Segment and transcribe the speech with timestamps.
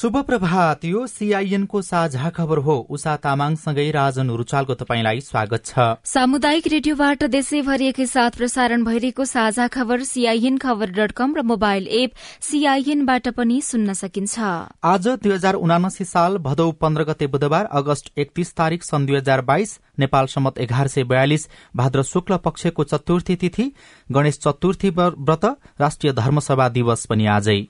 [0.00, 6.66] शुभ प्रभात। यो सीआईएनको साझा खबर हो। उषा तामाङसँगै राजन रुचालको तपाईँलाई स्वागत छ। सामुदायिक
[6.66, 13.28] रेडियोबाट देशैभरि एकैसाथ प्रसारण भइरहेको साझा खबर सीआईएन खबर डट कम र मोबाइल एप सीआईएनबाट
[13.36, 14.38] पनि सुन्न सकिन्छ।
[14.84, 19.40] आज दुई हजार उनासी साल भदौ पन्ध्र गते बुधबार अगस्त एकतीस तारीक सन् दुई हजार
[19.44, 23.68] बाइस नेपाल सम्मत एघार सय बयालिस भाद्र शुक्ल पक्षको चतुर्थी तिथि
[24.08, 25.44] गणेश चतुर्थी व्रत
[25.80, 27.60] राष्ट्रिय धर्मसभा दिवस पनि आजै।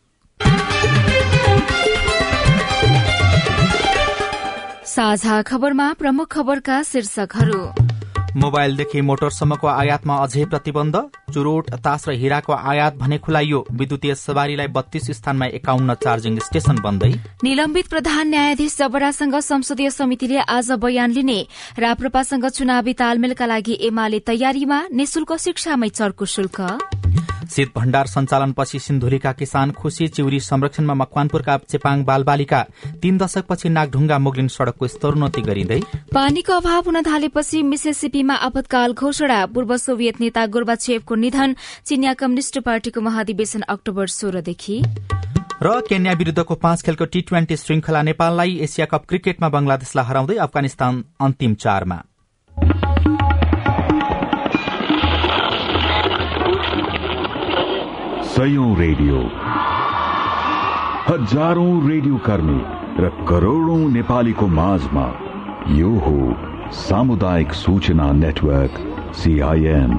[4.90, 7.60] साझा खबरमा प्रमुख खबरका शीर्षकहरू।
[8.36, 10.96] मोबाइलदेखि मोटरसम्मको आयातमा अझै प्रतिबन्ध
[11.34, 17.12] चुरोट तास र हिराको आयात भने खुलाइयो। विद्युतीय सवारीलाई बत्तीस स्थानमा एकाउन्न चार्जिङ स्टेशन बन्दै।
[17.44, 21.38] निलम्बित प्रधान न्यायाधीश जबरासँग संसदीय समितिले आज बयान लिने
[21.78, 26.58] राप्रपासँग चुनावी तालमेलका लागि एमाले तयारीमा निशुल्क शिक्षामै चर्को शुल्क।
[27.50, 32.60] शीत भण्डार सञ्चालनपछि सिन्धुलीका किसान खुशी चिउरी संरक्षणमा मकवानपुरका चेपाङ बालबालिका
[33.02, 35.80] तीन दशकपछि नागढुङ्गा मुगलिन सड़कको स्तरोन्नति गरिँदै
[36.14, 43.00] पानीको अभाव हुन थालेपछि मिसेसिपीमा आपतकाल घोषणा। पूर्व सोभियत नेता गोर्बाचेभको निधन चिनिया कम्युनिष्ट पार्टीको
[43.00, 44.82] महाधिवेशन अक्टोबर सोह्रदेखि।
[45.62, 51.04] र केन्या विरूद्धको पाँच खेलको टी ट्वेन्टी श्रृंखला नेपाललाई एसिया कप क्रिकेटमा बंगलादेशलाई हराउँदै अफगानिस्तान
[51.20, 51.98] अन्तिम चारमा।
[58.40, 59.16] सयौं रेडियो।
[61.08, 62.60] हज़ारों रेडियो कर्मी
[62.98, 65.04] र करोड़ौं नेपालीको माझमा
[65.78, 66.14] यो हो
[66.78, 68.78] सामुदायिक सूचना नेटवर्क
[69.14, 69.92] सीआईएन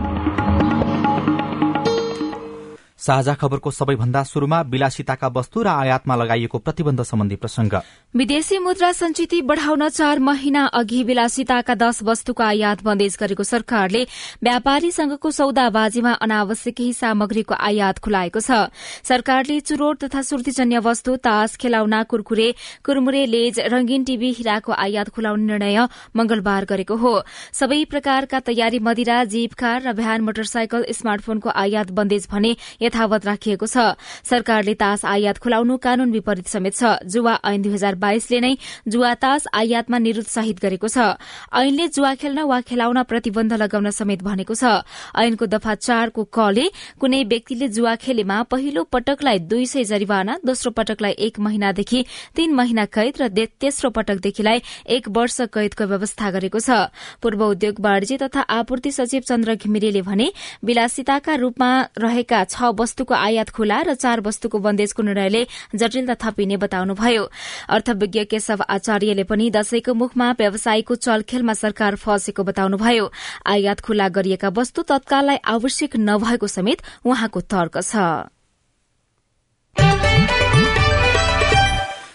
[3.01, 7.73] साझा खबरको सबैभन्दा शुरूमा विलासिताका वस्तु र आयातमा लगाइएको प्रतिबन्ध सम्बन्धी प्रसंग।
[8.13, 14.03] विदेशी मुद्रा संचिति बढ़ाउन चार महिना अघि विलासिताका दश वस्तुको आयात बन्देज गरेको सरकारले
[14.43, 18.69] व्यापारीसँगको सौदाबाजीमा अनावश्यक सामग्रीको आयात खुलाएको छ।
[19.01, 22.53] सरकारले चुरोट तथा सुर्तीजन्य वस्तु तास खेलाउना कुरकुरे
[22.85, 27.15] कुरमुरे लेज रंगीन टीभी हिराको आयात खुलाउने निर्णय मंगलबार गरेको हो।
[27.53, 32.55] सबै प्रकारका तयारी मदिरा जीप कार र भ्यान मोटरसाइकल स्मार्टफोनको आयात बन्देज भने
[32.91, 37.95] यथावत राखिएको छ। सरकारले तास आयात खुलाउनु कानून विपरीत समेत छ। जुवा ऐन दुई हजार
[37.95, 38.53] बाइसले नै
[38.83, 41.15] जुवा तास आयातमा निरुत्साहित गरेको छ।
[41.55, 44.83] ऐनले जुवा खेल्न वा खेलाउन प्रतिबन्ध लगाउन समेत भनेको छ।
[45.15, 46.65] ऐनको दफा चारको कले
[46.99, 52.03] कुनै व्यक्तिले जुवा खेलेमा पहिलो पटकलाई दुई सय जरिवाना दोस्रो पटकलाई एक महिनादेखि
[52.35, 56.91] तीन महिना कैद र तेस्रो पटकदेखिलाई एक वर्ष कैदको व्यवस्था गरेको छ।
[57.21, 60.31] पूर्व उद्योग वाणिज्य तथा आपूर्ति सचिव चन्द्र घिमिरेले भने
[60.65, 65.41] विलासिताका रूपमा रहेका छ वस्तुको आयात खुला र चार वस्तुको बन्देजको निर्णयले
[65.75, 67.23] जटिलता थपिने बताउनुभयो।
[67.69, 73.05] अर्थविज्ञ केशव आचार्यले पनि दशैंको मुखमा व्यवसायीको चलखेलमा सरकार फँसेको बताउनुभयो।
[73.47, 77.95] आयात खुला गरिएका वस्तु तत्काललाई आवश्यक नभएको समेत उहाँको तर्क छ।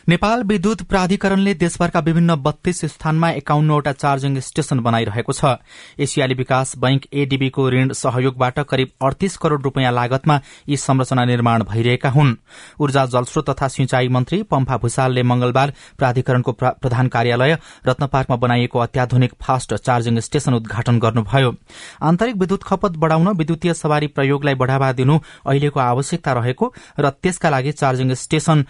[0.09, 5.59] नेपाल विद्युत प्राधिकरणले देशभरका विभिन्न बत्तीस स्थानमा एकाउन्नवटा चार्जिङ स्टेशन बनाइरहेको छ।
[5.99, 12.11] एसियाली विकास बैंक एडीबीको ऋण सहयोगबाट करिब अडतीस करोड़ रूपियाँ लागतमा यी संरचना निर्माण भइरहेका
[12.11, 12.35] हुन्।
[12.81, 19.75] ऊर्जा जलस्रोत तथा सिंचाई मन्त्री पम्फा भूषालले मंगलबार प्राधिकरणको प्रधान कार्यालय रत्नपार्कमा बनाइएको अत्याधुनिक फास्ट
[19.77, 21.55] चार्जिङ स्टेशन उद्घाटन गर्नुभयो।
[22.03, 27.73] आन्तरिक विद्युत खपत बढ़ाउन विद्युतीय सवारी प्रयोगलाई बढ़ावा दिनु अहिलेको आवश्यकता रहेको र त्यसका लागि
[27.75, 28.67] चार्जिङ स्टेशन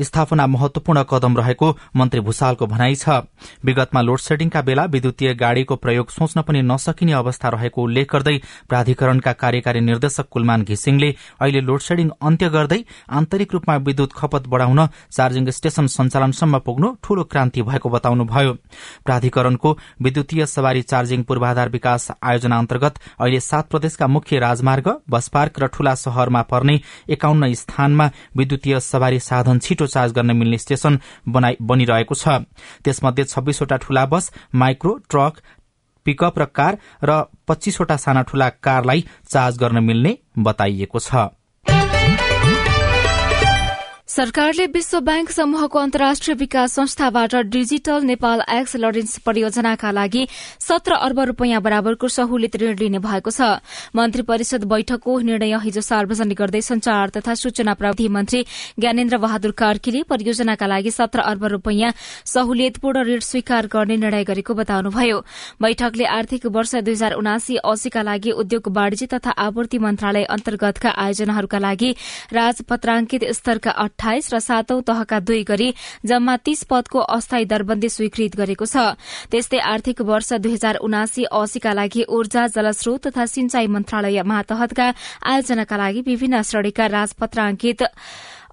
[0.00, 3.08] स्थापना महत्वपूर्ण कदम रहेको मन्त्री भूषालको भनाइ छ।
[3.64, 8.36] विगतमा लोड सेडिङका बेला विद्युतीय गाड़ीको प्रयोग सोच्न पनि नसकिने अवस्था रहेको उल्लेख गर्दै
[8.68, 12.80] प्राधिकरणका कार्यकारी निर्देशक कुलमान घिसिङले अहिले लोड सेडिङ अन्त्य गर्दै
[13.10, 18.52] आन्तरिक रूपमा विद्युत खपत बढ़ाउन चार्जिङ स्टेशन सञ्चालनसम्म पुग्नु ठूलो क्रान्ति भएको बताउनुभयो।
[19.04, 25.60] प्राधिकरणको विद्युतीय सवारी चार्जिङ पूर्वाधार विकास आयोजना अन्तर्गत अहिले सात प्रदेशका मुख्य राजमार्ग बस पार्क
[25.62, 26.80] र ठूला शहरमा पर्ने
[27.10, 30.98] एकाउन्न स्थानमा विद्युतीय सवारी साधन छिटो चार्ज गर्न मिल्ने स्टेशन
[31.28, 32.28] बनिरहेको छ।
[32.84, 35.40] त्यसमध्ये छब्बीसवटा ठूला बस माइक्रो ट्रक
[36.06, 41.14] पिकअप र कार र पच्चीसवटा साना ठूला कारलाई चार्ज गर्न मिल्ने बताइएको छ।
[44.16, 50.22] सरकारले विश्व ब्याङ्क समूहको अन्तर्राष्ट्रिय विकास संस्थाबाट डिजिटल नेपाल एक्स लरेन्स परियोजनाका लागि
[50.60, 53.60] सत्र अर्ब रूपियाँ बराबरको सहुलियत ऋण लिने भएको छ।
[53.92, 58.40] मन्त्री परिषद बैठकको निर्णय हिजो सार्वजनिक गर्दै संचार तथा सूचना प्रविधि मन्त्री
[58.78, 61.92] ज्ञानेन्द्र बहादुर कार्कीले परियोजनाका लागि सत्र अर्ब रूपियाँ
[62.24, 65.20] सहुलियतपूर्ण ऋण स्वीकार गर्ने निर्णय गरेको बताउनुभयो।
[65.60, 71.58] बैठकले आर्थिक वर्ष दुई हजार उनासी अस्सीका लागि उद्योग वाणिज्य तथा आपूर्ति मन्त्रालय अन्तर्गतका आयोजनाहरूका
[71.58, 71.94] लागि
[72.32, 75.74] राजपत्रांकित स्तरका अठाइस र सातौं तहका दुई गरी
[76.06, 78.94] जम्मा तीस पदको अस्थायी दरबन्दी स्वीकृत गरेको छ।
[79.30, 84.86] त्यस्तै आर्थिक वर्ष दुई हजार उनासी अस्सीका लागि ऊर्जा जलस्रोत तथा सिंचाई मन्त्रालय मातहतका
[85.26, 87.82] आयोजनाका लागि विभिन्न श्रेणीका राजपत्रांकित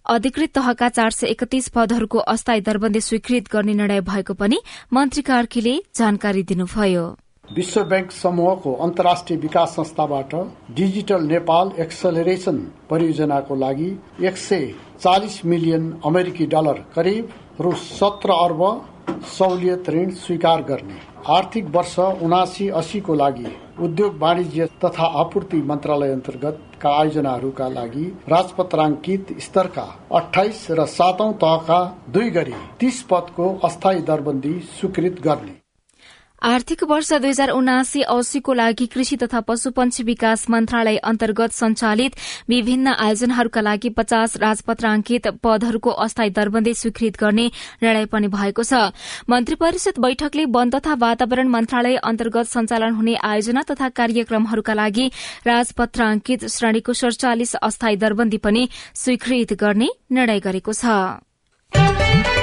[0.09, 4.57] अधिकृत तहका चार सय एकतीस पदहरूको अस्थायी दरबन्दी स्वीकृत गर्ने निर्णय भएको पनि
[4.89, 7.05] मन्त्री कार्कीले जानकारी दिनुभयो।
[7.49, 10.33] विश्व ब्याङ्क समूहको अन्तर्राष्ट्रिय विकास संस्थाबाट
[10.75, 12.57] डिजिटल नेपाल एक्सलरेशन
[12.89, 13.89] परियोजनाको लागि
[14.27, 14.65] एक सय
[15.01, 18.63] चालिस मिलियन अमेरिकी डलर करिब रु सत्र अर्ब
[19.29, 20.99] सहुलियत ऋण स्वीकार गर्ने।
[21.29, 29.87] आर्थिक वर्ष उनासी अस्सीको लागि उद्योग वाणिज्य तथा आपूर्ति मन्त्रालय अन्तर्गतका आयोजनाहरूका लागि राजपत्राङ्कित स्तरका
[30.17, 35.62] अठाइस र सातौं तहका दुई गरी तीस पदको अस्थायी दरबन्दी स्वीकृत गर्ने।
[36.43, 42.15] आर्थिक वर्ष दुई हजार उनासी औसीको लागि कृषि तथा पशुपन्छी विकास मन्त्रालय अन्तर्गत सञ्चालित
[42.49, 47.47] विभिन्न आयोजनाहरूका लागि पचास राजपत्राङ्कित पदहरूको अस्थायी दरबन्दी स्वीकृत गर्ने
[47.83, 48.91] निर्णय पनि भएको छ।
[49.29, 55.07] मन्त्री परिषद बैठकले वन तथा वातावरण मन्त्रालय अन्तर्गत सञ्चालन हुने आयोजना तथा कार्यक्रमहरूका लागि
[55.47, 62.42] राजपत्राङ्कित श्रेणीको सड़चालिस अस्थायी दरबन्दी पनि स्वीकृत गर्ने निर्णय गरेको छ।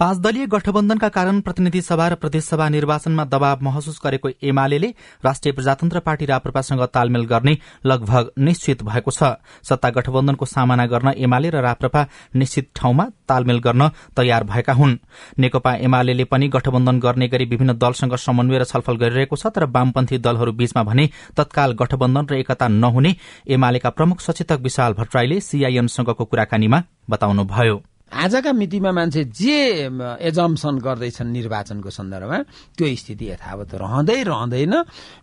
[0.00, 4.78] पाँच दलीय गठबन्धनका कारण प्रतिनिधि सभा र प्रदेशसभा निर्वाचनमा दबाव महसुस गरेको एमाले
[5.24, 7.56] राष्ट्रिय प्रजातन्त्र पार्टी राप्रपासँग तालमेल गर्ने
[7.86, 9.22] लगभग निश्चित भएको छ।
[9.68, 14.96] सत्ता गठबन्धनको सामना गर्न एमाले र राप्रपा निश्चित ठाउँमा तालमेल गर्न तयार भएका हुन्।
[15.38, 20.18] नेकपा एमाले पनि गठबन्धन गर्ने गरी विभिन्न दलसँग समन्वय र छलफल गरिरहेको छ तर वामपन्थी
[20.20, 23.16] दलहरू बीचमा भने तत्काल गठबन्धन र एकता नहुने
[23.50, 27.82] एमालेका प्रमुख सचेतक विशाल भट्टराईले सीआईएमसँगको कुराकानीमा बताउनुभयो।
[28.12, 29.58] आजका मितिमा मान्छे जे
[30.20, 32.38] एजम्सन गर्दैछन् निर्वाचनको सन्दर्भमा
[32.76, 34.74] त्यो स्थिति यथावत रहँदै रहँदैन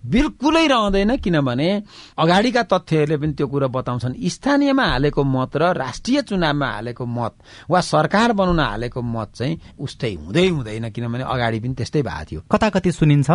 [0.06, 1.70] बिल्कुलै रहँदैन किनभने
[2.18, 7.34] अगाडिका तथ्यहरूले पनि त्यो कुरा बताउँछन्। स्थानीयमा हालेको मत र राष्ट्रिय चुनावमा हालेको मत
[7.70, 12.42] वा सरकार बनाउन हालेको मत चाहिँ उस्तै हुँदै हुँदैन किनभने अगाडि पनि त्यस्तै भएको थियो।
[12.52, 13.30] कता कति सुनिन्छ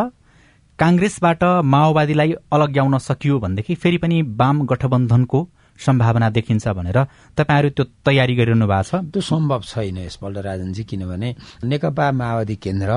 [0.79, 5.41] कांग्रेसबाट माओवादीलाई अलग्याउन सकियो भनेदेखि फेरि पनि वाम गठबन्धनको
[5.81, 6.99] सम्भावना देखिन्छ भनेर
[7.39, 8.95] तपाईँहरू त्यो तयारी गरिरहनु भएको छ?
[9.07, 11.29] त्यो सम्भव छैन यसपल्ट राजनजी किनभने
[11.65, 12.91] नेकपा माओवादी केन्द्र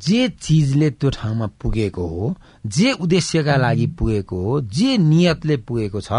[0.00, 2.34] जे चिजले त्यो ठाउँमा पुगेको हो
[2.66, 6.12] जे उद्देश्यका लागि पुगेको हो जे नियतले पुगेको छ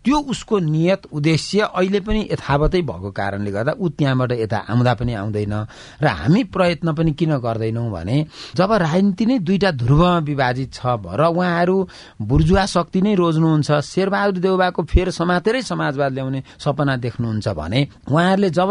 [0.00, 5.14] त्यो उसको नियत उद्देश्य अहिले पनि यथावतै भएको कारणले गर्दा ऊ त्यहाँबाट यता आउँदा पनि
[5.14, 5.54] आउँदैन
[6.02, 8.18] र हामी प्रयत्न पनि किन गर्दैनौ भने
[8.56, 11.76] जब राजनीति नै दुईटा ध्रुवमा विभाजित छ र उहाँहरू
[12.22, 18.70] बुर्जुवा शक्ति नै रोज्नुहुन्छ शेरबहादुर देउबाको फेर समातेरै समाजवाद ल्याउने सपना देख्नुहुन्छ भने उहाँहरूले जब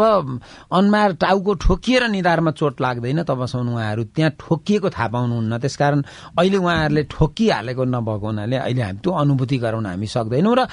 [0.72, 6.02] अनुहार टाउको ठोकिएर निधारमा चोट लाग्दैन तबसम्म उहाँहरू त्यहाँ ठोकिएको थाहा पाउनुहुन्न। त्यसकारण
[6.38, 10.66] अहिले उहाँहरूले ठोकिहालेको नभएको हुनाले अहिले हामी त्यो अनुभूति गराउन हामी सक्दैनौँ र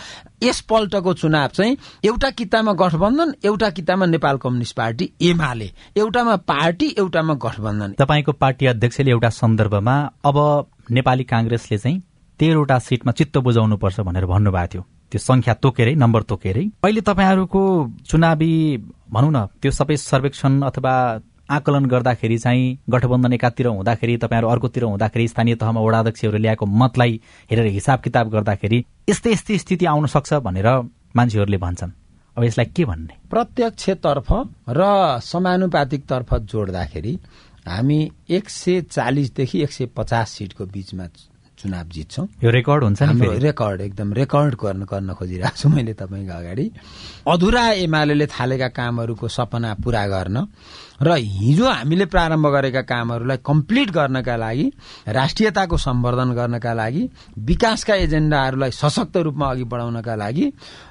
[0.44, 7.34] यसपल्टको चुनाव चाहिँ एउटा कितामा गठबन्धन एउटा कितामा नेपाल कम्युनिस्ट पार्टी एमाले। एउटामा पार्टी एउटामा
[7.46, 9.96] गठबन्धन। तपाईँको पार्टी अध्यक्षले एउटा सन्दर्भमा
[10.26, 10.38] अब
[10.92, 12.02] नेपाली कांग्रेसले चाहिँ
[12.40, 17.62] तेह्रवटा सिटमा चित्त बुझाउनुपर्छ भनेर भन्नुभएको थियो। त्यो संख्या तोकेरै नम्बर तोकेरै अहिले तपाईँहरूको
[18.10, 18.52] चुनावी
[19.12, 20.94] भनौँ न त्यो सबै सर्वेक्षण अथवा
[21.50, 27.22] आकलन गर्दाखेरि चाहिँ गठबन्धन एकातिर हुँदाखेरि तपाईँहरू अर्कोतिर हुँदाखेरि स्थानीय तहमा वडाध्यक्षहरू ल्याएको मतलाई
[27.52, 30.68] हेरेर हिसाब किताब गर्दाखेरि यस्तै यस्तै स्थिति आउन सक्छ भनेर
[31.16, 31.92] मान्छेहरूले भन्छन्।
[32.38, 33.14] अब यसलाई के भन्ने?
[33.30, 34.30] प्रत्यक्षतर्फ
[34.70, 34.82] र
[35.24, 37.14] समानुपातिक तर्फ जोड्दाखेरि
[37.68, 38.00] हामी
[38.30, 41.06] एक सय चालिसदेखि एक सय पचास सिटको बीचमा
[41.58, 46.34] चुनाव जित्छौँ। यो रेकर्ड हुन्छ हाम्रो रेकर्ड एकदम रेकर्ड गर्न गर्न खोजिरहेको छु मैले तपाईँको
[46.34, 46.66] अगाडि।
[47.28, 50.38] अधुरा एमाले थालेका कामहरूको सपना पूरा गर्न
[50.98, 54.66] र हिजो हामीले प्रारम्भ गरेका कामहरूलाई कम्प्लिट गर्नका लागि
[55.08, 57.04] राष्ट्रियताको सम्वर्धन गर्नका लागि
[57.38, 60.46] विकासका एजेन्डाहरूलाई सशक्त रूपमा अघि बढाउनका लागि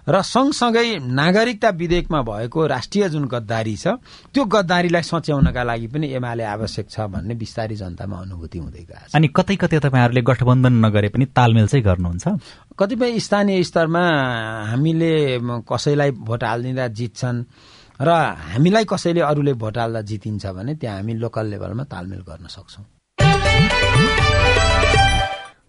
[0.07, 3.99] र सँगसँगै नागरिकता विधेयकमा भएको राष्ट्रिय जुन गद्दारी छ
[4.31, 9.29] त्यो गद्दारीलाई सच्याउनका लागि पनि एमाले आवश्यक छ भन्ने बिस्तारै जनतामा अनुभूति हुँदै गएको अनि
[9.35, 12.25] कतै कतै तपाईँहरूले गठबन्धन नगरे पनि तालमेल चाहिँ गर्नुहुन्छ?
[12.79, 14.05] कतिपय स्थानीय स्तरमा
[14.71, 15.13] हामीले
[15.67, 17.43] कसैलाई भोट हालिदिँदा जित्छन्
[17.99, 18.09] र
[18.55, 24.36] हामीलाई कसैले अरूले भोट हाल्दा जितिन्छ भने त्यहाँ हामी लोकल लेभलमा तालमेल गर्न सक्छौं।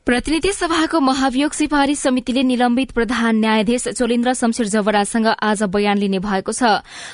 [0.07, 6.51] प्रतिनिधि सभाको महाभियोग सिफारिश समितिले निलम्बित प्रधान न्यायाधीश चोलिन्द्र शमशेर जवरासँग आज बयान लिने भएको
[6.51, 6.63] छ।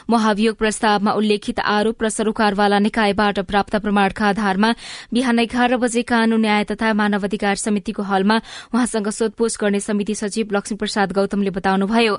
[0.05, 4.69] महाभियोग प्रस्तावमा उल्लेखित आरोप र सरोकारवाला निकायबाट प्राप्त प्रमाणका आधारमा
[5.09, 8.37] बिहान एघार बजे कानून न्याय तथा मानवाधिकार समितिको हलमा
[8.77, 12.15] उहाँसँग सोधपूछ गर्ने समिति सचिव लक्ष्मी प्रसाद गौतमले बताउनुभयो।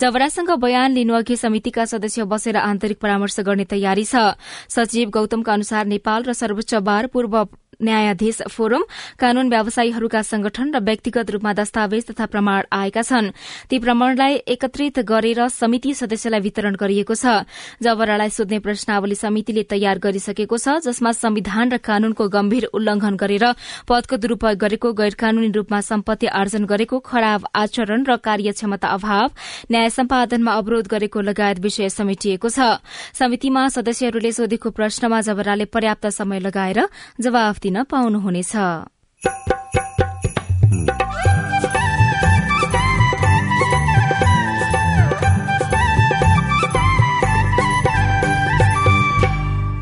[0.00, 4.34] जवरासँग बयान लिनुअघि समितिका सदस्य बसेर आन्तरिक परामर्श गर्ने तयारी छ।
[4.74, 7.46] सचिव गौतमका अनुसार नेपाल र सर्वोच्च बार पूर्व
[7.80, 8.82] न्यायाधीश फोरम
[9.18, 13.30] कानून व्यवसायीहरूका संगठन र व्यक्तिगत रूपमा दस्तावेज तथा प्रमाण आएका छन्।
[13.70, 17.44] ती प्रमाणलाई एकत्रित गरेर समिति सदस्यलाई वितरण गरिएको छ।
[17.82, 23.44] जबरालाई सोध्ने प्रश्नावली समितिले तयार गरिसकेको छ जसमा संविधान र कानूनको गम्भीर उल्लंघन गरेर
[23.88, 29.28] पदको दुरूपयोग गरेको गैर कानूनी रूपमा सम्पत्ति आर्जन गरेको खराब आचरण र कार्यक्षमता अभाव
[29.70, 32.80] न्याय सम्पादनमा अवरोध गरेको लगायत विषय समेटिएको छ।
[33.14, 36.80] समितिमा सदस्यहरूले सोधेको प्रश्नमा जबराले पर्याप्त समय लगाएर
[37.20, 38.54] जवाफ दिन पाउनुहुनेछ।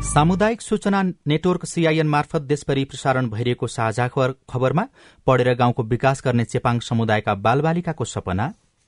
[0.05, 4.83] सामुदायिक सूचना नेटवर्क सीआईएन मार्फत देशभरि प्रसारण भइरहेको साझा खबरमा
[5.27, 8.45] पढेर गाउँको विकास गर्ने चेपाङ समुदायका बालबालिकाको सपना।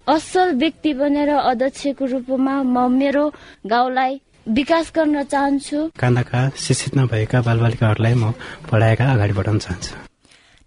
[0.08, 3.26] असल व्यक्ति बनेर अध्यक्षको रूपमा म मेरो
[3.68, 4.14] गाउँलाई
[4.48, 8.32] विकास गर्न चाहन्छु। कानाका शिक्षित नभएका बालबालिकाहरूलाई म
[8.72, 9.94] पढाएका अगाडि बढाउन चाहन्छु।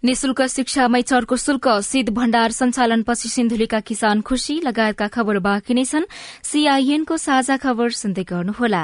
[0.03, 6.05] निशुल्क शिक्षामै चर्को शुल्क शीत भण्डार सञ्चालनपछि सिन्धुलीका किसान खुशी लगायतका खबर बाँकी नै छन्।
[6.45, 8.83] सीआईएनको साझा खबर सुन्दै गर्नुहोला।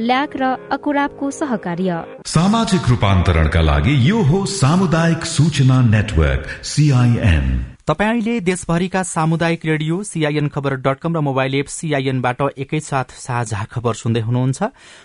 [0.00, 9.02] ल्याक र अकुराबको सहकार्य। सामाजिक रूपान्तरणका लागि यो हो सामुदायिक सूचना नेटवर्क सीआईएन तपाईँले देशभरिका
[9.06, 14.62] सामुदायिक radio CIN Khabar dot com र मोबाइल एप सीआईएनबाट एकैसाथ साझा खबर सुन्दै हुनुहुन्छ।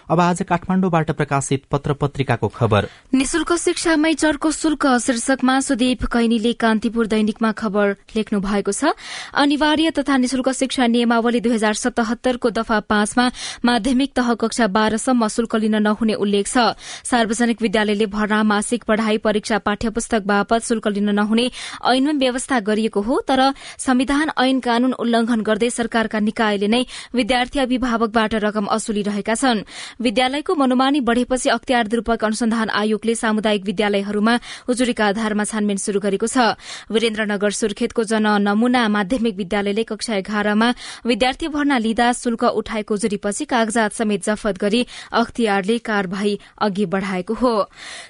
[0.10, 7.06] अब आज काठमाडौँबाट प्रकाशित पत्र पत्रिकाको खबर। निशुल्क शिक्षामै चर्को शुल्क शीर्षकमा सुदीप कैनीले कान्तिपुर
[7.06, 8.98] दैनिकमा खबर लेख्नु भएको छ।
[9.38, 13.30] अनिवार्य तथा निशुल्क शिक्षा नियमावली दुई हजार सतहत्तरको दफा पाँचमा
[13.62, 16.74] माध्यमिक तह कक्षा बाह्रसम्म शुल्क लिन नहुने उल्लेख छ।
[17.06, 19.94] सार्वजनिक विद्यालयले भर्ना मासिक पढ़ाई परीक्षा पाठ्य
[20.26, 21.46] बापत शुल्क लिन नहुने
[21.86, 23.42] ऐनमा व्यवस्था गरिएको हो तर
[23.78, 29.64] संविधान ऐन कानून उल्लंघन गर्दै सरकारका निकायले नै विद्यार्थी अभिभावकबाट रकम असुलिरहेका छन्।
[30.02, 34.36] विद्यालयको मनोमानी बढ़ेपछि अख्तियार दुरूपयोग अनुसन्धान आयोगले सामुदायिक विद्यालयहरूमा
[34.70, 36.56] उजुरीका आधारमा छानबिन शुरू गरेको छ।
[36.92, 40.70] वीरेन्द्रनगर सुर्खेतको जन नमूना माध्यमिक विद्यालयले कक्षा एघारमा
[41.06, 47.54] विद्यार्थी भर्ना लिँदा शुल्क उठाएको उजुरीपछि कागजात समेत जफत गरी अख्तियारले कार्यवाही अघि बढ़ाएको हो।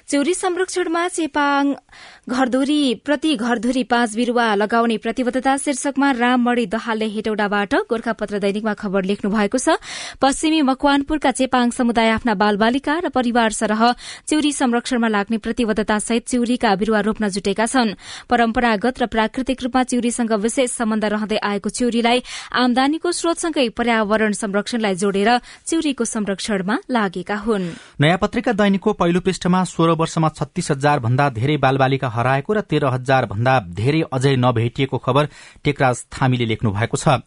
[0.08, 1.74] चौरी संरक्षणमा चेपाङ
[2.28, 9.30] घरधुरी प्रति घरधुरी पाँच बिरूवा लगाउने प्रतिबद्धता शीर्षकमा राममणी दहालले हेटौडाबाट गोर्खापत्र दैनिकमा खबर लेख्नु
[9.30, 9.76] भएको छ।
[10.20, 13.82] पश्चिमी मकवानपुरका चेपाङ समुदाय आफ्ना बालबालिका र परिवार सरह
[14.28, 17.94] चिउरी संरक्षणमा लाग्ने प्रतिबद्धता सहित चिउरीका बिरूवा रोप्न जुटेका छन्।
[18.28, 25.30] परम्परागत र प्राकृतिक रूपमा चिउरीसँग विशेष सम्बन्ध रहँदै आएको चिउरीलाई आमदानीको स्रोतसँगै पर्यावरण संरक्षणलाई जोडेर
[25.66, 31.56] चिउरीको संरक्षणमा लागेका हुन्। नयाँ पत्रिका दैनिकको पहिलो पृष्ठमा सोह्र वर्षमा छत्तीस हजार भन्दा धेरै
[31.56, 35.28] बालबालिका हराएको र तेह्र हजार भन्दा धेरै अझै नभेटिएको खबर
[35.64, 37.20] टेकराज थामीले लेख्नु भएको छ।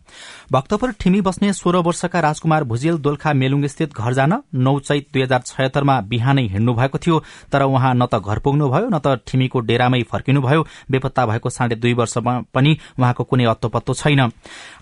[0.51, 5.21] भक्तपुर ठिमी बस्ने सोह्र वर्षका राजकुमार भुजेल दोलखा मेलुङ स्थित घर जान नौ चैत दुई
[5.23, 7.19] हजार छयत्तरमा बिहानै हिँड्नु भएको थियो
[7.51, 11.93] तर उहाँ न त घर पुग्नुभयो न त ठिमीको डेरामै फर्किनुभयो बेपत्ता भएको साढे दुई
[11.95, 14.21] वर्षमा पनि उहाँको कुनै अत्तो छैन।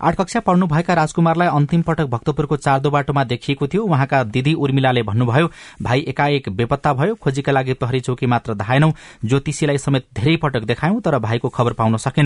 [0.00, 5.50] आठ कक्षा पढ्नुभएका राजकुमारलाई अन्तिम पटक भक्तपुरको चारदो बाटोमा देखिएको थियो। उहाँका दिदी उर्मिलाले भन्नुभयो
[5.82, 8.90] भाइ एकाएक बेपत्ता भयो खोजीका लागि प्रहरी चौकी मात्र धाएनौ
[9.24, 12.23] ज्योतिषीलाई समेत धेरै पटक देखायौं तर भाइको खबर पाउन सकेनौ।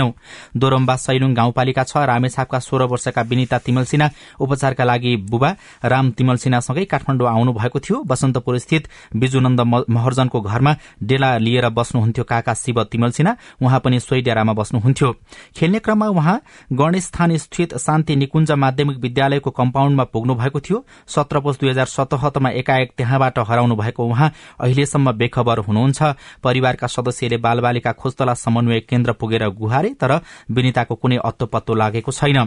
[0.57, 4.09] दोरम्बा सैलुङ गाउँपालिका छ रामेछापका सोह्र वर्षका विनिता तिमल सिन्हा
[4.41, 5.51] उपचारका लागि बुबा
[5.85, 12.25] राम तिमल सिन्हासँगै काठमाडौँ आउनु भएको थियो। बसन्तपुर स्थित बिजुनन्द महर्जनको घरमा डेला लिएर बस्नुहुन्थ्यो
[12.25, 15.13] काका शिव तिमल सिन्हा। उहाँ पनि सोही डेरामा बस्नुहुन्थ्यो।
[15.57, 16.41] खेल्ने क्रममा उहाँ
[16.73, 22.51] गणेशस्थान स्थित शान्ति निकुञ्ज माध्यमिक विद्यालयको कम्पाउण्डमा पुग्नु भएको थियो। सत्र पोष दुई हजार सतहत्तरमा
[22.53, 26.03] एकाएक त्यहाँबाट हराउनु भएको उहाँ अहिलेसम्म बेखबर हुनुहुन्छ।
[26.45, 32.39] परिवारका सदस्यले बालबालिका खोजतला समन्वय केन्द्र पुगेर गुहारे तर विनिताको कुनै अत्तो पत्तो लागेको छैन।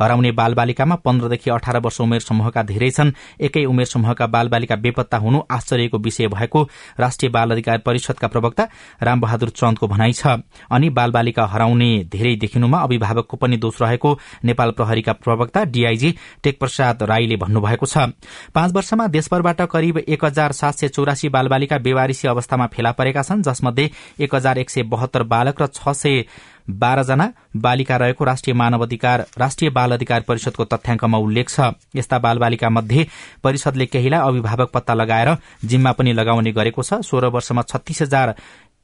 [0.00, 5.38] हराउने बालबालिकामा पन्ध्रदेखि अठार वर्ष उमेर समूहका धेरै छन्। एकै उमेर समूहका बालबालिका बेपत्ता हुनु
[5.50, 6.62] आश्चर्यको विषय भएको
[7.00, 8.68] राष्ट्रिय बाल अधिकार परिषदका प्रवक्ता
[9.02, 10.26] रामबहादुर चन्दको भनाइ छ।
[10.70, 17.36] अनि बालबालिका हराउने धेरै देखिनुमा अभिभावकको पनि दोष रहेको नेपाल प्रहरीका प्रवक्ता डीआईजी टेकप्रसाद राईले
[17.36, 18.12] भन्नुभएको छ।
[18.54, 23.42] पाँच वर्षमा देशभरबाट करिब एक हजार सात सय चौरासी बालबालिका बेवारिसी अवस्थामा फेला परेका छन्
[23.42, 23.90] जसमध्ये
[24.20, 26.24] एक हजार एक सय बहत्तर बालक र छ सय
[26.70, 32.68] बाह्रजना बालिका रहेको राष्ट्रिय मानव अधिकार राष्ट्रिय बाल अधिकार परिषदको तथ्याङ्कमा उल्लेख छ। यस्ता बालबालिका
[32.70, 33.06] मध्ये
[33.44, 38.34] परिषदले केहीलाई अभिभावक पत्ता लगाएर जिम्मा पनि लगाउने गरेको छ। सोह्र वर्षमा छत्तीस हजार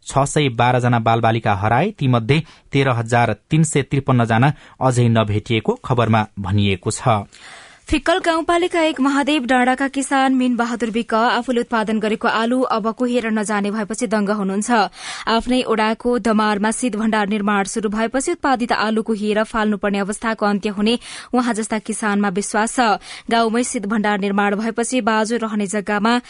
[0.07, 6.27] छ सय बाह्रजना बालबालिका हराए। तीमध्ये तेह्र हजार तीन सय त्रिपन्न जना अझै नभेटिएको खबरमा
[6.39, 7.09] भनिएको छ।
[7.89, 13.29] फिक्कल गाउँपालिका एक महादेव डाँडाका किसान मीन बहादुर विक आफूले उत्पादन गरेको आलु अब कुहेर
[13.31, 14.71] नजाने भएपछि दंग हुनुहुन्छ।
[15.29, 20.99] आफ्नै ओडाको दमारमा शीत भण्डार निर्माण शुरू भएपछि उत्पादित आलु कुहिएर फाल्नुपर्ने अवस्थाको अन्त्य हुने
[21.35, 22.81] उहाँ जस्ता किसानमा विश्वास छ।
[23.31, 26.21] गाउँमै शीत भण्डार निर्माण भएपछि बाजु रहने जग्गामा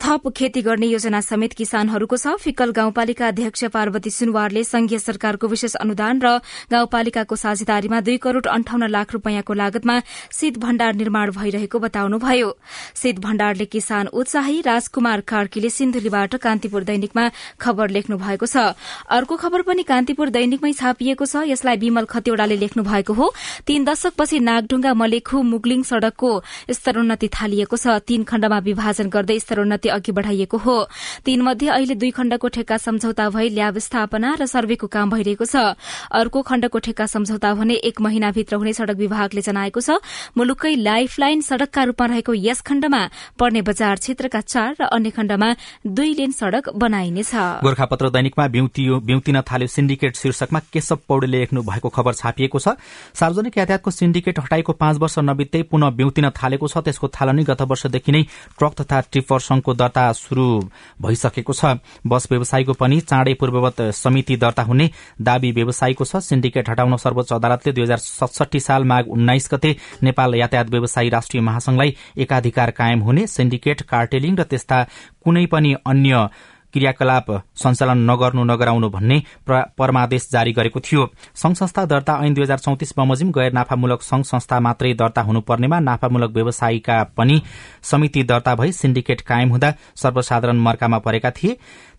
[0.00, 5.74] थप खेती गर्ने योजना समेत किसानहरूको छ। फिक्कल गाउँपालिका अध्यक्ष पार्वती सुनवारले संघीय सरकारको विशेष
[5.76, 6.38] अनुदान र
[6.70, 9.96] गाउँपालिकाको साझेदारीमा दुई करोड़ अन्ठाउन्न लाख रूपियाँको लागतमा
[10.30, 12.48] शीत भण्डार निर्माण भइरहेको बताउनुभयो।
[12.94, 17.24] शीत भण्डारले किसान उत्साही राजकुमार कार्कीले सिन्धुलीबाट कान्तिपुर दैनिकमा
[17.58, 18.78] खबर लेख्नु भएको छ।
[19.08, 23.32] अर्को खबर पनि कान्तिपुर दैनिकमै छापिएको छ। यसलाई विमल खतिवड़ाले लेख्नु भएको हो।
[23.66, 26.30] तीन दशकपछि नागढुङ्गा मलेखु मुगलिङ सड़कको
[26.70, 30.76] स्तरोन्नति थालिएको छ। तीन खण्डमा विभाजन गर्दै स्तरोन्नति अघि बढ़ाइएको हो।
[31.24, 35.56] तीनमध्ये अहिले दुई खण्डको ठेक्का सम्झौता भई ल्याब स्थापना र सर्वेको काम भइरहेको छ।
[36.12, 39.98] अर्को खण्डको ठेक्का सम्झौता भने एक महिनाभित्र हुने सड़क विभागले जनाएको छ।
[40.36, 43.02] मुलुकै लाइफ लाइन सड़कका रूपमा रहेको यस खण्डमा
[43.38, 45.48] पर्ने बजार क्षेत्रका चार र अन्य खण्डमा
[45.88, 47.34] दुई लेन सड़क बनाइनेछ
[47.64, 52.74] गोर्खापत्र दैनिकमा ब्युतिन थाल्यो सिन्डिकेट शीर्षकमा केशव पौडेलले लेख्नु भएको खबर छापिएको छ।
[53.14, 58.12] सार्वजनिक यातायातको सिन्डिकेट हटाएको पाँच वर्ष नबित्दै पुनः ब्युतिन थालेको छ। त्यसको थालनी गत वर्षदेखि
[58.12, 58.22] नै
[58.58, 60.46] ट्रक तथा ट्रिपर संघको दर्ता शुरू
[61.02, 66.96] भइसकेको छ। बस व्यवसायीको पनि चाँडै पूर्ववत समिति दर्ता हुने दावी व्यवसायीको छ। सिन्डिकेट हटाउन
[66.98, 72.70] सर्वोच्च अदालतले दुई हजार सडसठी साल माघ उन्नाइस गते नेपाल यातायात व्यवसायी राष्ट्रिय महासंघलाई एकाधिकार
[72.72, 74.82] कायम हुने सिन्डिकेट कार्टेलिङ र त्यस्ता
[75.24, 76.28] कुनै पनि अन्य
[76.72, 82.58] क्रियाकलाप सञ्चालन नगर्नु नगराउनु भन्ने परमादेश जारी गरेको थियो। संघ संस्था दर्ता ऐन दुई हजार
[82.58, 87.40] चौतिस बमोजिम गैर नाफामूलक संघ संस्था मात्रै दर्ता हुनुपर्नेमा नाफामूलक व्यवसायीका पनि
[87.82, 91.56] समिति दर्ता भई सिन्डिकेट कायम हुँदा सर्वसाधारण मर्कामा परेका थिए।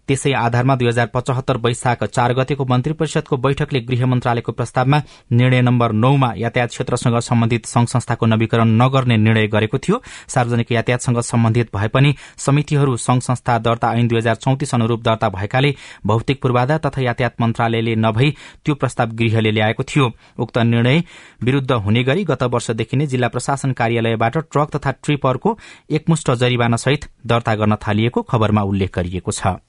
[0.09, 4.99] त्यसै आधारमा दुई हजार पचहत्तर वैशाख चार गतेको मन्त्री परिषदको बैठकले गृह मन्त्रालयको प्रस्तावमा
[5.31, 11.19] निर्णय नम्बर नौमा यातायात क्षेत्रसँग सम्बन्धित संघ संस्थाको नवीकरण नगर्ने निर्णय गरेको थियो। सार्वजनिक यातायातसँग
[11.21, 15.73] सम्बन्धित भए पनि समितिहरू संघ संस्था दर्ता ऐन दुई हजार चौतिस अनुरूप दर्ता भएकाले
[16.05, 18.29] भौतिक पूर्वाधार तथा यातायात मन्त्रालयले नभई
[18.65, 21.03] त्यो प्रस्ताव गृहले ल्याएको थियो। उक्त निर्णय
[21.43, 25.57] विरूद्ध हुने गरी गत वर्षदेखि नै जिल्ला प्रशासन कार्यालयबाट ट्रक तथा ट्रिपरको
[25.91, 29.59] एकमुष्ट जरिवाना सहित दर्ता गर्न थालिएको खबरमा उल्लेख गरिएको छ।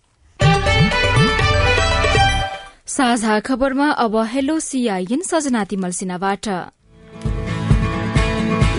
[2.90, 6.46] साझा खबरमा अब हेलो सीआईएन सजना तिमल सिन्हाबाट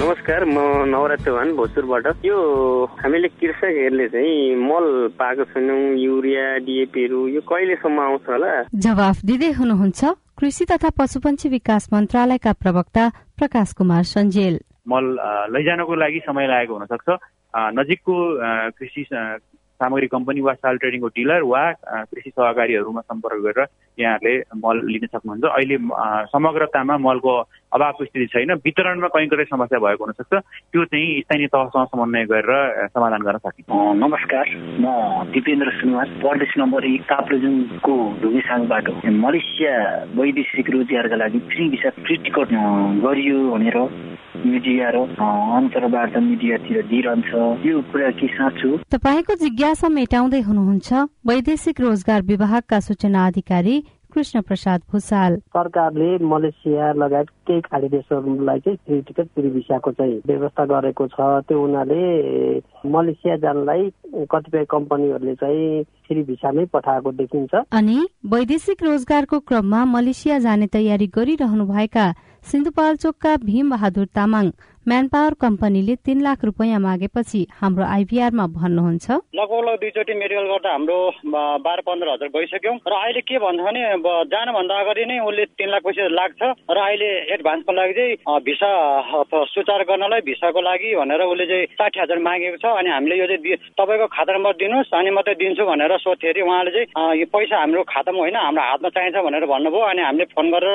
[0.01, 0.57] नमस्कार म
[0.91, 2.37] नवराज चौहान भोजपुरबाट। यो
[2.99, 8.51] हामीले कृषकहरूले चाहिँ मल पाएको छैनौँ युरिया डिएपीहरू यो कहिलेसम्म आउँछ होला?
[8.75, 10.01] जवाफ दिँदै हुनुहुन्छ
[10.39, 13.03] कृषि तथा पशुपन्छी विकास मन्त्रालयका प्रवक्ता
[13.39, 14.59] प्रकाश कुमार सञ्जेल।
[14.91, 15.05] मल
[15.55, 17.07] लैजानको लागि समय लागेको हुन सक्छ
[17.79, 18.15] नजिकको
[18.75, 19.03] कृषि
[19.81, 21.63] सामग्री कम्पनी वा साल ट्रेडिङको डिलर वा
[22.09, 23.65] कृषि सहकारीहरूमा सम्पर्क गरेर
[23.97, 25.77] यहाँहरूले मल लिन सक्नुहुन्छ। अहिले
[26.33, 27.33] समग्रतामा मलको
[27.73, 30.33] अभावको स्थिति छैन। वितरणमा कहीँ कतै समस्या भएको हुनसक्छ।
[30.71, 33.69] त्यो चाहिँ स्थानीय तहसँग समन्वय गरेर समाधान गर्न सकिन्छ।
[34.03, 34.45] नमस्कार।
[34.83, 34.85] म
[35.31, 38.85] दिपेन्द्र सुनवार। प्रदेश नम्बर एक ताप्लेजुङको ढुङ्गेसाङबाट
[39.23, 39.73] मलेसिया
[40.15, 42.49] वैदेशिक रोजगारका लागि फ्री भिसा फ्री टिकट
[43.05, 43.77] गरियो भनेर
[44.41, 47.29] मिडिया र अन्तर्वार्ता मिडियातिर दिइरहन्छ।
[47.65, 48.69] यो कुरा के साँचो?
[48.89, 50.89] तपाईँको जिज्ञासा मेटाउँदै हुनुहुन्छ।
[51.27, 53.75] वैदेशिक रोजगार विभागका सूचना अधिकारी
[54.13, 60.21] कृष्ण प्रसाद भूषाल सरकारले मलेसिया लगायत केही खाडी देशहरूलाई चाहिँ फ्री टिकट फ्री भिसाको चाहिँ
[60.27, 62.01] व्यवस्था गरेको छ। त्यो हुनाले
[62.91, 63.89] मलेसिया जानलाई
[64.31, 67.97] कतिपय कम्पनीहरूले चाहिँ फ्री भिसामै पठाएको देखिन्छ। अनि
[68.33, 72.11] वैदेशिक रोजगारको क्रममा मलेसिया जाने तयारी गरिरहनु भएका
[72.51, 74.51] सिन्धुपाल्चोकका भीम बहादुर तामाङ
[74.87, 80.97] म्यान पावर कम्पनीले तीन लाख रुपियाँ मागेपछि हाम्रो आइभीआरमा भन्नुहुन्छ। लगभग दुईचोटि मेडिकल गर्दा हाम्रो
[81.61, 83.81] बाह्र पन्ध्र हजार गइसक्यौँ। र अहिले के भन्छ भने
[84.33, 88.69] जानुभन्दा अगाडि नै उसले तिन लाख पैसा लाग्छ। र अहिले एडभान्सको लागि चाहिँ भिसा
[89.53, 93.77] सुचार गर्नलाई भिसाको लागि भनेर उसले चाहिँ साठी हजार मागेको छ। अनि हामीले यो चाहिँ
[93.77, 98.17] तपाईँको खाता नम्बर दिनुहोस् अनि मात्रै दिन्छु भनेर सोध्दाखेरि उहाँले चाहिँ यो पैसा हाम्रो खातामा
[98.17, 100.73] होइन हाम्रो हातमा चाहिन्छ भनेर भन्नुभयो। अनि हामीले फोन गरेर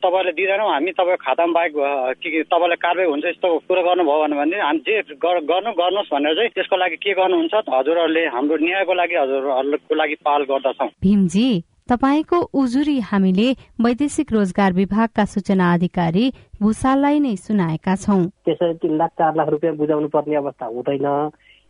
[0.00, 5.00] तपाईँले दिँदैनौँ। हामी तपाईँको खातामा बाहेक के तपाईँलाई कारवाही हुन्छ कुरो गर्नुभयो भने हामी जे
[5.24, 10.42] गर्नु गर्नुहोस् भनेर चाहिँ त्यसको लागि के गर्नुहुन्छ हजुरहरूले हाम्रो न्यायको लागि हजुरहरूको लागि पाल
[10.50, 11.48] गर्दछौ। भीमजी
[11.90, 13.48] तपाईँको उजुरी हामीले
[13.82, 16.24] वैदेशिक रोजगार विभागका सूचना अधिकारी
[16.62, 21.06] भूषाललाई नै सुनाएका छौ। त्यसरी तिन लाख चार लाख रुपियाँ बुझाउनु पर्ने अवस्था हुँदैन।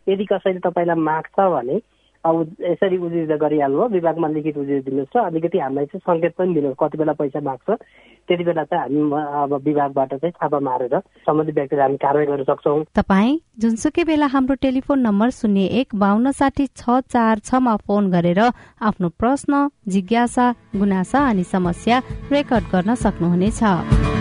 [0.07, 1.77] यदि कसैले तपाईँलाई माग्छ भने
[2.25, 6.53] अब यसरी उजुरी त गरिहाल्नु विभागमा लिखित उजुरी दिनुहोस् र अलिकति हामीलाई चाहिँ सङ्केत पनि
[6.53, 7.67] दिनुहोस् कति बेला पैसा माग्छ
[8.29, 9.01] त्यति बेला चाहिँ हामी
[9.43, 10.95] अब विभागबाट चाहिँ छापा मारेर
[11.27, 16.31] सम्बन्धित व्यक्तिलाई हामी कारवाही गर्न सक्छौ। तपाईँ जुनसुकै बेला हाम्रो टेलिफोन नम्बर शून्य एक बान्न
[16.31, 20.45] साठी छ चार छमा फोन गरेर आफ्नो प्रश्न जिज्ञासा
[20.79, 24.12] गुनासा अनि समस्या रेकर्ड गर्न सक्नुहुनेछ।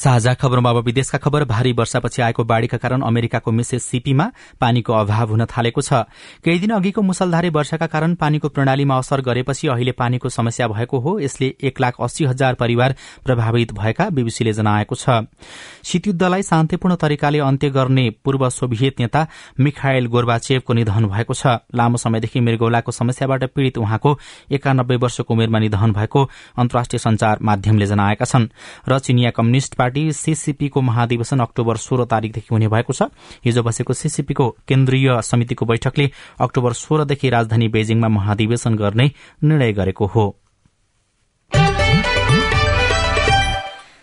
[0.00, 4.24] साझा खबरमा अब विदेशका खबर भारी वर्षापछि आएको बाढ़ीका कारण अमेरिकाको मिसेस सिपीमा
[4.60, 5.92] पानीको अभाव हुन थालेको छ।
[6.40, 11.18] केही दिन अघिको मुसलधारे वर्षाका कारण पानीको प्रणालीमा असर गरेपछि अहिले पानीको समस्या भएको हो
[11.20, 15.28] यसले एक लाख अस्सी हजार परिवार प्रभावित भएका बीबीसीले जनाएको छ।
[15.84, 19.26] शीतयुद्धलाई शान्तिपूर्ण तरिकाले अन्त्य गर्ने पूर्व सोभियत नेता
[19.60, 24.16] मिखायल गोर्बाचेवको निधन भएको छ। लामो समयदेखि मृगौलाको समस्याबाट पीड़ित उहाँको
[24.50, 26.24] एकानब्बे वर्षको उमेरमा निधन भएको
[26.56, 28.48] अन्तर्राष्ट्रिय संचार माध्यमले जनाएका छन्।
[28.88, 33.10] र चिनिया कम्युनिष्ट पार्टी सीसीपीको महाधिवेशन अक्टोबर सोह्र तारीकदेखि हुने भएको छ।
[33.44, 39.10] हिजो बसेको सीसीपीको केन्द्रीय समितिको बैठकले अक्टोबर सोह्रदेखि राजधानी बेजिङमा महाधिवेशन गर्ने
[39.42, 40.24] निर्णय गरेको हो।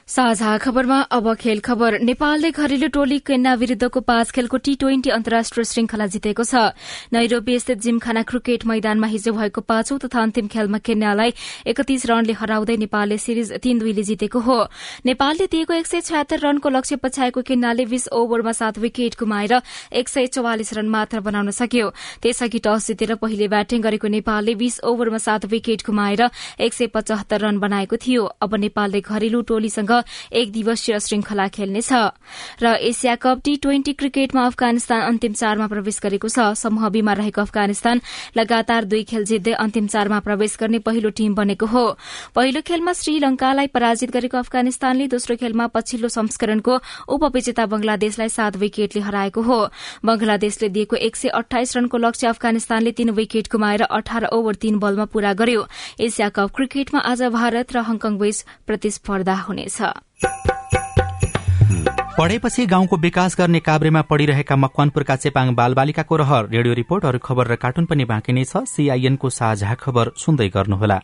[0.08, 5.65] साझा खबरमा अब खेल खबर। नेपालले घरेलु टोली केन्या विरूद्धको पाँच खेलको टी ट्वेन्टी अन्तर्राष्ट्रिय
[5.65, 6.72] श्रृंखला जितेको छ।
[7.12, 11.34] नैरोबी स्थित जिमखाना क्रिकेट मैदानमा हिजो भएको पाँचौं तथा अन्तिम खेलमा केन्यालाई
[11.67, 14.58] एकतीस रनले हराउँदै नेपालले सिरिज तीन दुईले जितेको हो।
[15.06, 19.60] नेपालले दिएको एक सय छयत्तर रनको लक्ष्य पछ्याएको केन्याले बीस ओभरमा सात विकेट गुमाएर
[19.91, 21.91] एक सय चौवालिस रन मात्र बनाउन सक्यो।
[22.24, 26.30] त्यसअघि टस जितेर पहिले ब्याटिङ गरेको नेपालले बीस ओभरमा सात विकेट गुमाएर
[26.63, 29.96] एक सय पचहत्तर रन बनाएको थियो। अब नेपालले घरेलु टोलीसँग
[30.34, 31.91] एक दिवसीय श्रृंखला खेल्नेछ
[32.62, 37.41] र एसिया कप टी ट्वेन्टी क्रिकेटमा अफगानिस्तान अन्तिम चारमा प्रवेश गरेको छ। समूह बीमा रहेको
[37.41, 38.02] अफगानिस्तान
[38.38, 41.86] लगातार दुई खेल जित्दै अन्तिम चारमा प्रवेश गर्ने पहिलो टीम बनेको हो।
[42.36, 49.41] पहिलो खेलमा श्रीलंकालाई पराजित गरेको अफगानिस्तानले दोस्रो खेलमा पछिल्लो संस्करणको उपविजेता बंगलादेशलाई सात विकेटले हराएको
[49.41, 49.60] हो।
[50.06, 55.06] बंगलादेशले दिएको एक सय अठाइस रनको लक्ष्य अफगानिस्तानले तीन विकेट गुमाएर अठार ओभर तीन बलमा
[55.08, 55.67] पूरा गर्यो।
[56.00, 59.87] एसिया कप क्रिकेटमा आज भारत र हङकङ बीच प्रतिस्पर्धा हुनेछ।
[62.17, 67.56] पढेपछि गाउँको विकास गर्ने काभ्रेमा पढ़िरहेका मकवानपुरका चेपाङ बालबालिकाको रहर। रेडियो रिपोर्ट अरू खबर र
[67.56, 70.97] कार्टुन पनि बाँकी नै छ। सीआईएनको साझा खबर सुन्दै गर्नुहोला।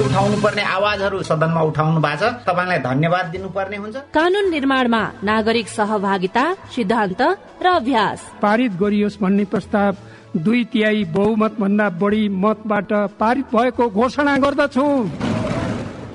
[0.00, 6.44] उठाउनु पर्ने आवाजहरू सदनमा उठाउनु भएको छ। तपाईँलाई धन्यवाद दिनुपर्ने हुन्छ। कानून निर्माणमा नागरिक सहभागिता
[6.72, 7.22] सिद्धान्त
[7.60, 9.92] र अभ्यास। पारित गरियोस् भन्ने प्रस्ताव
[10.40, 14.84] दुई तिहाई बहुमत भन्दा बढी मतबाट पारित भएको घोषणा गर्दछु।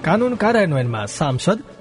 [0.01, 1.80] कानून कार्यान्वयनमा सांसद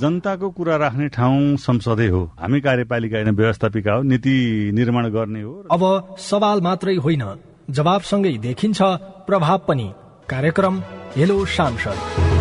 [0.00, 4.36] जनताको कुरा राख्ने ठाउँ संसदै हो। हामी कार्यपालिका होइन व्यवस्थापिका हो नीति
[4.74, 7.24] निर्माण गर्ने हो अब सवाल मात्रै होइन
[7.70, 8.78] जवाबसँगै देखिन्छ
[9.26, 9.88] प्रभाव पनि।
[10.28, 10.82] कार्यक्रम
[11.16, 12.35] हेलो सांसद।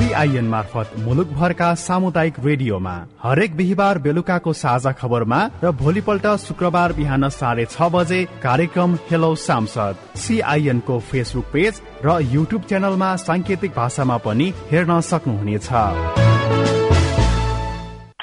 [0.00, 7.64] सीआईएन मार्फत मुलुकभरका सामुदायिक रेडियोमा हरेक बिहिबार बेलुकाको साझा खबरमा र भोलिपल्ट शुक्रबार बिहान साढे
[7.64, 14.48] छ बजे कार्यक्रम हेलो सांसद सीआईएन को फेसबुक पेज र युट्युब च्यानलमा साङ्केतिक भाषामा पनि
[14.72, 15.68] हेर्न सक्नुहुनेछ।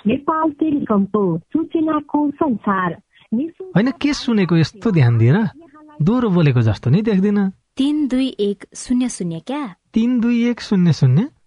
[0.08, 2.98] नेपाल टेलिकमको सूचनाको संसार।
[3.78, 5.38] होइन के सुनेको यस्तो ध्यान दिएर
[6.02, 7.40] दोहोरो बोलेको जस्तो नि देख्दिन।
[7.78, 9.66] तिन दुई एक शून्य शून्य क्या?
[9.94, 11.30] तिन दुई एक शून्य शून्य?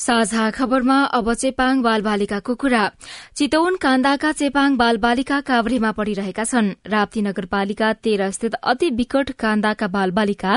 [0.00, 2.84] साझा खबरमा अब चेपाङ बालबालिकाको कुरा।
[3.36, 10.52] चितवन कान्दाका चेपाङ बालबालिका काभ्रेमा पढ़िरहेका छन्। राप्ती नगरपालिका तेह्र स्थित अति विकट कान्दाका बालबालिका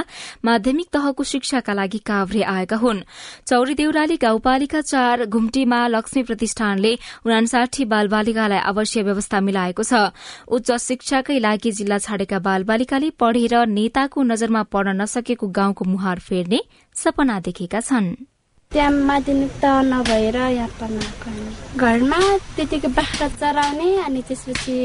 [0.45, 3.03] माध्यमिक तहको शिक्षाका लागि काभ्रे आएका हुन्।
[3.47, 6.95] चौरी देउराली गाउँपालिका चार घुम्टीमा लक्ष्मी प्रतिष्ठानले
[7.27, 10.15] उनासाठी बालबालिकालाई आवश्यक व्यवस्था मिलाएको छ।
[10.47, 16.60] उच्च शिक्षाकै लागि जिल्ला छाडेका बालबालिकाले पढ़ेर नेताको नजरमा पढ्न नसकेको गाउँको मुहार फेर्ने
[16.95, 18.15] सपना देखेका छन्।
[18.74, 21.00] त्यहाँ माध्यमिक त नभएर यहाँ पढ्न
[21.78, 22.20] घरमा
[22.56, 24.78] त्यतिकै बाख्रा चराउने अनि त्यसपछि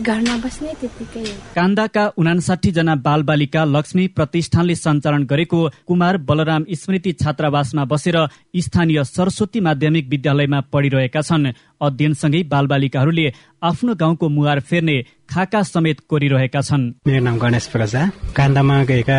[0.00, 1.24] घरमा बस्ने त्यतिकै
[1.54, 8.16] कान्दाका उनासाठी जना बालबालिका लक्ष्मी प्रतिष्ठानले सञ्चालन गरेको कुमार बलराम स्मृति छात्रावासमा बसेर
[8.56, 13.26] स्थानीय सरस्वती माध्यमिक विद्यालयमा पढिरहेका छन्। अध्ययनसँगै बालबालिकाहरूले
[13.62, 14.96] आफ्नो गाउँको मुहार फेर्ने
[15.28, 18.02] खाका समेत कोरिरहेका छन्। मेरो नाम गणेश प्रजा।
[18.36, 19.18] कान्दामा गएका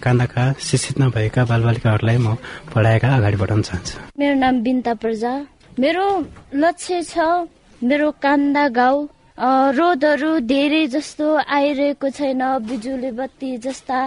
[0.00, 2.34] कान्दाका शिक्षित नभएका बालबालिकाहरूलाई म
[2.72, 5.32] पढाएका अगाडि बढाउन चाहन्छु मेरो नाम बिन्ता प्रजा।
[5.78, 6.06] मेरो
[6.56, 7.14] लक्ष्य छ
[7.84, 13.98] मेरो कान्दा गाउँ रोडहरू धेरै जस्तो आइरहेको छैन बिजुली बत्ती जस्ता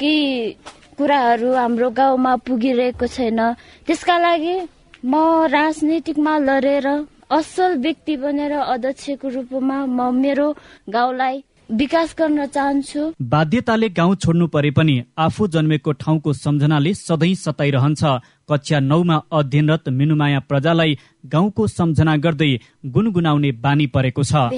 [0.00, 0.52] केही
[0.96, 3.40] कुराहरू हाम्रो गाउँमा पुगिरहेको छैन।
[3.86, 4.56] त्यसका लागि
[5.04, 5.14] म
[5.52, 6.86] राजनीतिकमा लडेर
[7.30, 10.48] असल व्यक्ति बनेर अध्यक्षको रूपमा म मेरो
[10.88, 11.36] गाउँलाई
[11.70, 18.02] विकास गर्न चाहन्छु। बाध्यताले गाउँ छोड्नु परे पनि आफू जन्मेको ठाउँको सम्झनाले सधैँ सताइरहन्छ।
[18.50, 20.92] कक्षा नौमा अध्ययनरत मिनुमाया प्रजालाई
[21.26, 22.52] गाउँको सम्झना गर्दै
[22.86, 24.50] गुनगुनाउने बानी परेको छ।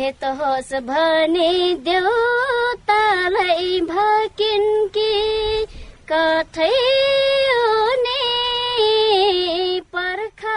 [0.82, 1.50] भने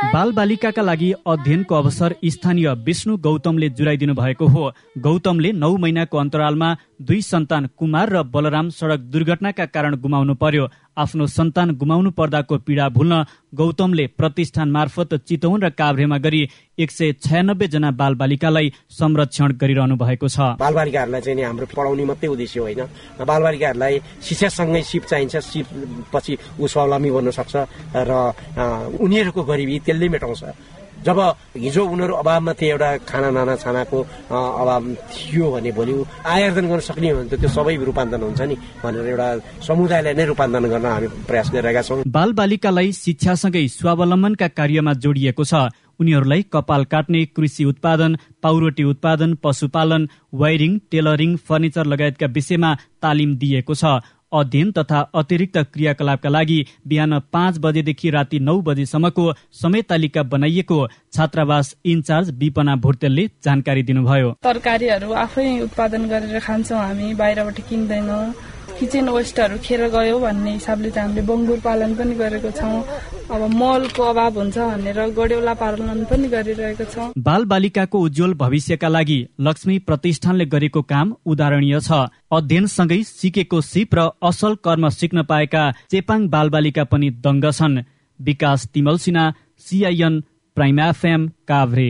[0.06, 5.52] देउतालाई भकिन् कथै बाल बालिकाका लागि अध्ययनको अवसर स्थानीय विष्णु गौतमले जुराइदिनु भएको हो। गौतमले
[5.52, 6.70] नौ महिनाको अन्तरालमा
[7.02, 12.88] दुई सन्तान कुमार र बलराम सड़क दुर्घटनाका कारण गुमाउनु पर्यो। आफ्नो सन्तान गुमाउनु पर्दाको पीड़ा
[12.90, 13.14] भुल्न
[13.54, 16.42] गौतमले प्रतिष्ठान मार्फत चितौन र काभ्रेमा गरी
[16.80, 22.30] एक सय छयानब्बे जना बाल बालिकालाई संरक्षण गरिरहनु भएको छ। बालबालिकाहरूलाई चाहिँ हाम्रो पढाउने मात्रै
[22.32, 22.82] उद्देश्य होइन।
[23.20, 25.68] बालबालिकाहरूलाई शिक्षासँगै सिप चाहिन्छ सिप
[26.14, 27.56] पछि ऊ स्वावलम्बी बन्न सक्छ
[27.92, 28.12] र
[29.00, 30.44] उनीहरूको गरिबी त्यसले मेटाउँछ।
[31.06, 31.20] जब
[31.58, 33.98] हिजो उनीहरू अभावमा थिए एउटा खाना नाना छानाको
[34.32, 35.94] अभाव थियो भने भोलि
[36.26, 39.28] आयोजन गर्न सक्ने हो भने त त्यो सबै रूपान्तरण हुन्छ नि भनेर एउटा
[39.68, 45.70] समुदायलाई नै रूपान्तरण गर्न हामी प्रयास गरिरहेका छौँ। बाल बालिकालाई शिक्षासँगै स्वावलम्बनका कार्यमा जोडिएको छ।
[45.96, 50.08] उनीहरूलाई कपाल काट्ने कृषि उत्पादन पाउरोटी उत्पादन पशुपालन
[50.42, 52.72] वायरिङ टेलरिङ फर्निचर लगायतका विषयमा
[53.04, 54.04] तालिम दिएको छ।
[54.36, 60.80] अध्ययन तथा अतिरिक्त क्रियाकलापका लागि बिहान पाँच बजेदेखि राति नौ बजेसम्मको समय तालिका बनाइएको
[61.14, 68.24] छात्रावास इन्चार्ज विपना भुर्तेलले जानकारी दिनुभयो। तरकारीहरू आफै उत्पादन गरेर खान्छौँ हामी बाहिरबाट किन्दैनौँ।
[68.76, 72.84] किचन वेस्टहरू खेर गयो भन्ने हिसाबले चाहिँ हामीले बङ्गुर पालन पनि गरेको छौँ।
[73.32, 79.20] अब मलको अभाव हुन्छ भनेर गड्यौला पालन पनि गरिरहेको छौँ। बाल बालिकाको उज्जवल भविष्यका लागि
[79.40, 81.92] लक्ष्मी प्रतिष्ठानले गरेको काम उदाहरणीय छ।
[82.32, 87.84] अध्ययनसँगै सिकेको सिप र असल कर्म सिक्न पाएका चेपाङ बालबालिका पनि दङ्ग छन्।
[88.20, 89.26] Bikas Timalsina
[89.60, 90.24] CIN
[90.58, 91.90] prime FM Kavre.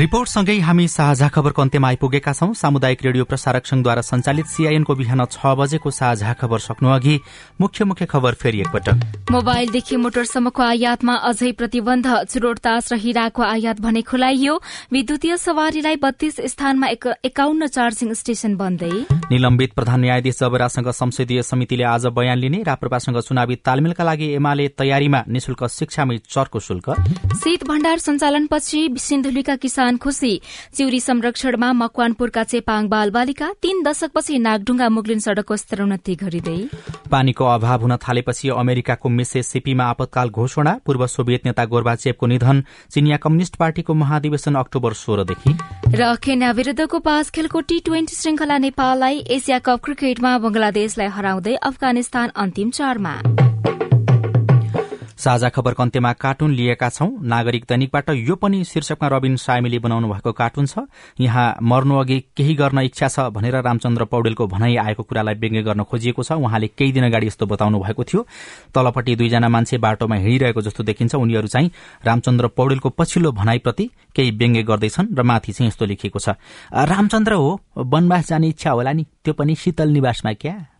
[0.00, 5.52] रिपोर्टसँगै हामी साझा खबरको अन्त्यमा आइपुगेका छौं। सामुदायिक रेडियो प्रसारक संघद्वारा संचालित सीआईएनको बिहान छ
[5.52, 7.16] बजेको साझा खबर सक्नु अघि
[7.60, 14.02] मुख्य मुख्य खबर फेरि एकपटक। मोबाइलदेखि मोटरसम्मको आयातमा अझै प्रतिबन्ध। चुरोटतास र हिराको आयात भने
[14.02, 14.54] खुलाइयो।
[14.88, 16.86] विद्युतीय सवारीलाई बत्तीस स्थानमा
[17.28, 23.56] एकाउन्न चार्जिङ स्टेशन बन्दै। निलम्बित प्रधान न्यायाधीश जबरासँग संसदीय समितिले आज बयान लिने राप्रपासँग चुनावी
[23.60, 26.88] तालमेलका लागि एमाले तयारीमा निशुल्क शिक्षामै चर्को शुल्क।
[27.36, 30.40] शीत भण्डार सञ्चालनपछि सिन्धुलीका किसान किसान खुशी
[30.76, 36.58] चिउरी संरक्षणमा मकवानपुरका चेपाङ बाल बालिका तीन दशकपछि नागढुङ्गा मुगलिन सड़कको स्तरोन्नति गरिँदै।
[37.10, 43.56] पानीको अभाव हुन थालेपछि अमेरिकाको मिसेसिपीमा आपतकाल घोषणा पूर्व सोभियत नेता गोर्बाचेपको निधन चिनिया कम्युनिष्ट
[43.56, 45.52] पार्टीको महाधिवेशन अक्टोबर सोह्रदेखि।
[45.90, 52.28] र केन्या विरूद्धको पाँच खेलको टी ट्वेन्टी श्रृंखला नेपाललाई एसिया कप क्रिकेटमा बंगलादेशलाई हराउँदै अफगानिस्तान
[52.36, 53.14] अन्तिम चारमा।
[55.20, 60.32] साझा खबरको अन्त्यमा कार्टुन लिएका छौं। नागरिक दैनिकबाट यो पनि शीर्षकमा रविन सायमीले बनाउनु भएको
[60.32, 60.88] कार्टुन छ।
[61.20, 65.82] यहाँ मर्नु अघि केही गर्न इच्छा छ भनेर रामचन्द्र पौडेलको भनाई आएको कुरालाई व्यङ्ग्य गर्न
[65.84, 68.26] खोजिएको छ। उहाँले केही दिन अगाडि यस्तो बताउनु भएको थियो।
[68.72, 74.62] तलपट्टि दुईजना मान्छे बाटोमा हिँडिरहेको जस्तो देखिन्छ। उनीहरू चाहिँ रामचन्द्र पौडेलको पछिल्लो भनाईप्रति केही व्यङ्ग्य
[74.62, 76.40] गर्दैछन् र माथि चाहिँ यस्तो लेखिएको छ।
[76.72, 80.79] रामचन्द्र हो वनवास जाने इच्छा होला नि। त्यो पनि शीतल निवासमा क्या?